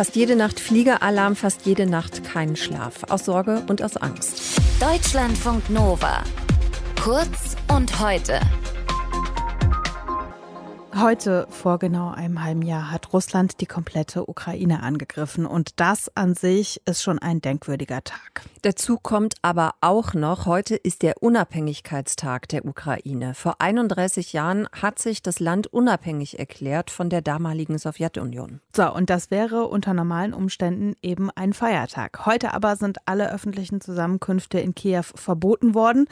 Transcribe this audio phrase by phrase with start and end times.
[0.00, 3.04] Fast jede Nacht Fliegeralarm, fast jede Nacht keinen Schlaf.
[3.10, 4.58] Aus Sorge und aus Angst.
[4.80, 6.24] Deutschlandfunk Nova.
[6.98, 8.40] Kurz und heute.
[11.00, 15.46] Heute, vor genau einem halben Jahr, hat Russland die komplette Ukraine angegriffen.
[15.46, 18.42] Und das an sich ist schon ein denkwürdiger Tag.
[18.60, 23.32] Dazu kommt aber auch noch, heute ist der Unabhängigkeitstag der Ukraine.
[23.32, 28.60] Vor 31 Jahren hat sich das Land unabhängig erklärt von der damaligen Sowjetunion.
[28.76, 32.26] So, und das wäre unter normalen Umständen eben ein Feiertag.
[32.26, 36.06] Heute aber sind alle öffentlichen Zusammenkünfte in Kiew verboten worden.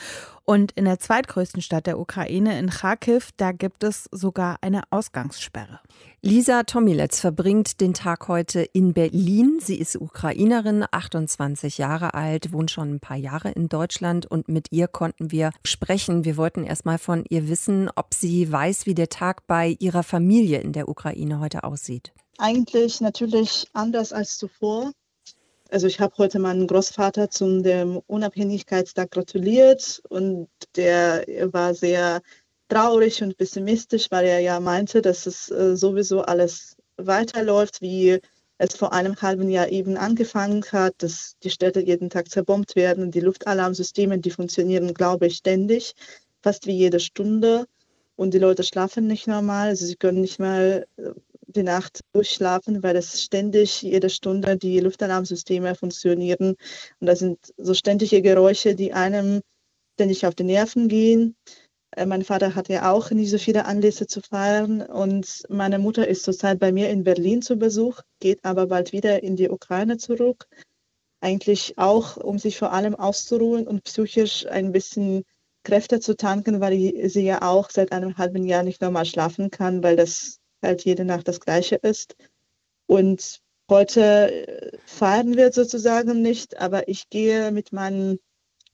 [0.46, 5.80] Und in der zweitgrößten Stadt der Ukraine, in Kharkiv, da gibt es sogar eine Ausgangssperre.
[6.20, 9.58] Lisa Tomiletz verbringt den Tag heute in Berlin.
[9.60, 14.72] Sie ist Ukrainerin, 28 Jahre alt, wohnt schon ein paar Jahre in Deutschland und mit
[14.72, 16.24] ihr konnten wir sprechen.
[16.24, 20.02] Wir wollten erst mal von ihr wissen, ob sie weiß, wie der Tag bei ihrer
[20.02, 22.12] Familie in der Ukraine heute aussieht.
[22.38, 24.92] Eigentlich natürlich anders als zuvor.
[25.70, 32.22] Also ich habe heute meinen Großvater zum dem Unabhängigkeitstag gratuliert und der war sehr
[32.68, 38.20] traurig und pessimistisch, weil er ja meinte, dass es äh, sowieso alles weiterläuft, wie
[38.58, 43.10] es vor einem halben Jahr eben angefangen hat, dass die Städte jeden Tag zerbombt werden.
[43.10, 45.94] Die Luftalarmsysteme, die funktionieren, glaube ich, ständig,
[46.42, 47.66] fast wie jede Stunde.
[48.16, 51.10] Und die Leute schlafen nicht normal, also sie können nicht mal äh,
[51.46, 56.56] die Nacht durchschlafen, weil es ständig jede Stunde die Luftalarmsysteme funktionieren.
[57.00, 59.40] Und da sind so ständige Geräusche, die einem
[59.94, 61.36] ständig auf die Nerven gehen.
[61.92, 66.06] Äh, mein Vater hat ja auch nicht so viele Anlässe zu feiern und meine Mutter
[66.06, 69.96] ist zurzeit bei mir in Berlin zu Besuch, geht aber bald wieder in die Ukraine
[69.96, 70.46] zurück.
[71.20, 75.24] Eigentlich auch, um sich vor allem auszuruhen und psychisch ein bisschen
[75.64, 79.82] Kräfte zu tanken, weil sie ja auch seit einem halben Jahr nicht normal schlafen kann,
[79.82, 82.16] weil das halt jede Nacht das Gleiche ist.
[82.86, 84.00] Und heute
[84.32, 88.18] äh, feiern wir sozusagen nicht, aber ich gehe mit meinen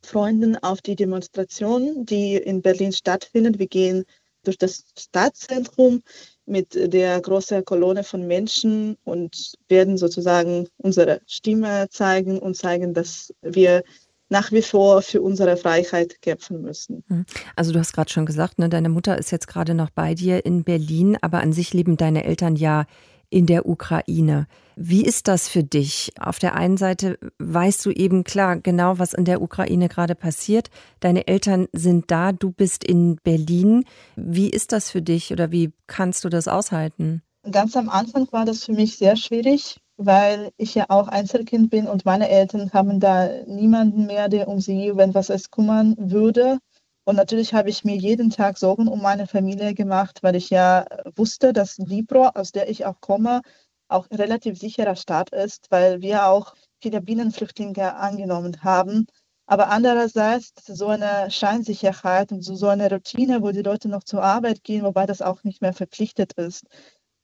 [0.05, 3.59] Freunden auf die Demonstration, die in Berlin stattfindet.
[3.59, 4.05] Wir gehen
[4.45, 6.03] durch das Stadtzentrum
[6.47, 13.33] mit der großen Kolonne von Menschen und werden sozusagen unsere Stimme zeigen und zeigen, dass
[13.43, 13.83] wir
[14.29, 17.05] nach wie vor für unsere Freiheit kämpfen müssen.
[17.09, 17.25] Mhm.
[17.57, 20.45] Also du hast gerade schon gesagt, ne, deine Mutter ist jetzt gerade noch bei dir
[20.45, 22.87] in Berlin, aber an sich leben deine Eltern ja
[23.35, 24.47] in der Ukraine.
[24.77, 26.13] Wie ist das für dich?
[26.21, 30.71] Auf der einen Seite weißt du eben klar genau, was in der Ukraine gerade passiert.
[31.01, 33.85] Deine Eltern sind da, du bist in Berlin.
[34.15, 37.23] Wie ist das für dich oder wie kannst du das aushalten?
[37.51, 41.89] Ganz am Anfang war das für mich sehr schwierig, weil ich ja auch Einzelkind bin
[41.89, 46.59] und meine Eltern haben da niemanden mehr, der um sie, wenn was es kümmern würde.
[47.05, 50.87] Und natürlich habe ich mir jeden Tag Sorgen um meine Familie gemacht, weil ich ja
[51.17, 53.43] wusste, dass Libro, aus der ich auch komme,
[53.89, 59.07] auch relativ sicherer Staat ist, weil wir auch viele Binnenflüchtlinge angenommen haben.
[59.47, 64.23] Aber andererseits so eine Scheinsicherheit und so, so eine Routine, wo die Leute noch zur
[64.23, 66.65] Arbeit gehen, wobei das auch nicht mehr verpflichtet ist,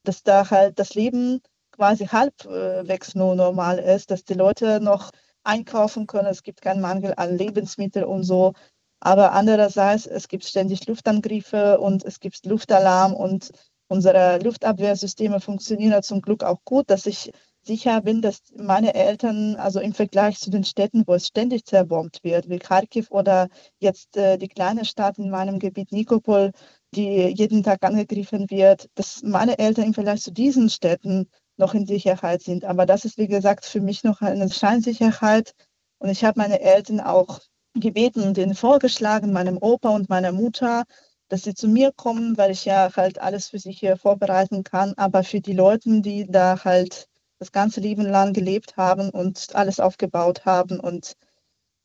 [0.05, 1.41] dass da halt das Leben
[1.73, 5.11] quasi halbwegs nur normal ist, dass die Leute noch
[5.45, 8.53] einkaufen können, es gibt keinen Mangel an Lebensmitteln und so.
[9.00, 13.50] Aber andererseits, es gibt ständig Luftangriffe und es gibt Luftalarm und
[13.88, 19.81] unsere Luftabwehrsysteme funktionieren zum Glück auch gut, dass ich sicher bin, dass meine Eltern, also
[19.81, 24.39] im Vergleich zu den Städten, wo es ständig zerbombt wird, wie Kharkiv oder jetzt äh,
[24.39, 26.53] die kleine Stadt in meinem Gebiet Nikopol,
[26.94, 31.87] die jeden Tag angegriffen wird, dass meine Eltern im Vergleich zu diesen Städten noch in
[31.87, 32.65] Sicherheit sind.
[32.65, 35.53] Aber das ist, wie gesagt, für mich noch eine Scheinsicherheit.
[35.99, 37.41] Und ich habe meine Eltern auch
[37.75, 40.85] gebeten und ihnen vorgeschlagen, meinem Opa und meiner Mutter,
[41.29, 44.95] dass sie zu mir kommen, weil ich ja halt alles für sie hier vorbereiten kann.
[44.97, 47.09] Aber für die Leute, die da halt
[47.39, 51.15] das ganze Leben lang gelebt haben und alles aufgebaut haben und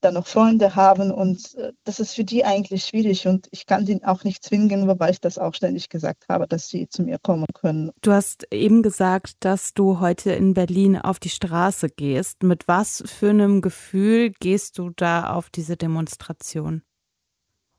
[0.06, 3.86] dann noch Freunde haben und äh, das ist für die eigentlich schwierig und ich kann
[3.86, 7.18] sie auch nicht zwingen, wobei ich das auch ständig gesagt habe, dass sie zu mir
[7.20, 7.92] kommen können.
[8.02, 12.44] Du hast eben gesagt, dass du heute in Berlin auf die Straße gehst.
[12.44, 16.84] Mit was für einem Gefühl gehst du da auf diese Demonstration?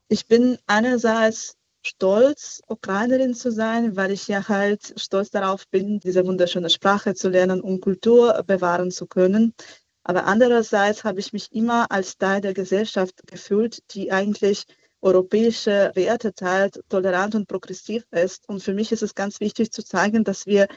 [0.09, 6.25] Ich bin einerseits stolz, Ukrainerin zu sein, weil ich ja halt stolz darauf bin, diese
[6.25, 9.53] wunderschöne Sprache zu lernen und Kultur bewahren zu können.
[10.07, 14.63] Aber andererseits habe ich mich immer als Teil der Gesellschaft gefühlt, die eigentlich
[15.01, 18.47] europäische Werte teilt, tolerant und progressiv ist.
[18.47, 20.69] Und für mich ist es ganz wichtig zu zeigen, dass wir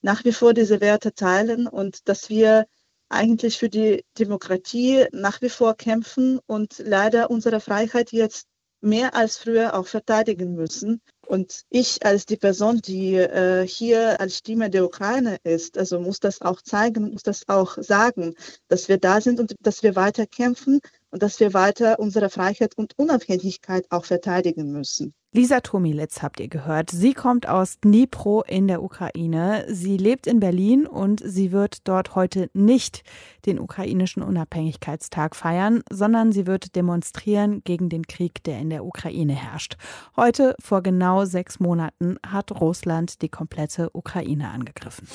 [0.00, 2.64] nach wie vor diese Werte teilen und dass wir
[3.10, 8.46] eigentlich für die Demokratie nach wie vor kämpfen und leider unsere Freiheit jetzt
[8.80, 11.02] mehr als früher auch verteidigen müssen.
[11.30, 16.18] Und ich als die Person, die äh, hier als Stimme der Ukraine ist, also muss
[16.18, 18.34] das auch zeigen, muss das auch sagen,
[18.66, 20.80] dass wir da sind und dass wir weiter kämpfen
[21.12, 25.14] und dass wir weiter unsere Freiheit und Unabhängigkeit auch verteidigen müssen.
[25.32, 26.90] Lisa Tomilitz habt ihr gehört.
[26.90, 29.64] Sie kommt aus Dnipro in der Ukraine.
[29.68, 33.04] Sie lebt in Berlin und sie wird dort heute nicht
[33.46, 39.34] den ukrainischen Unabhängigkeitstag feiern, sondern sie wird demonstrieren gegen den Krieg, der in der Ukraine
[39.34, 39.76] herrscht.
[40.16, 45.06] Heute, vor genau sechs Monaten, hat Russland die komplette Ukraine angegriffen.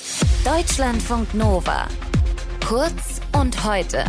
[0.46, 1.88] Deutschlandfunk Nova.
[2.66, 4.02] Kurz und heute.